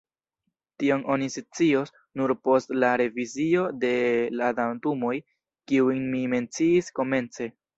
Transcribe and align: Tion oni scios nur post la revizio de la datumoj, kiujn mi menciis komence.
Tion 0.83 1.03
oni 1.15 1.27
scios 1.33 1.93
nur 2.21 2.33
post 2.47 2.73
la 2.85 2.89
revizio 3.03 3.67
de 3.85 3.93
la 4.41 4.49
datumoj, 4.61 5.15
kiujn 5.73 6.03
mi 6.17 6.27
menciis 6.37 6.91
komence. 7.03 7.53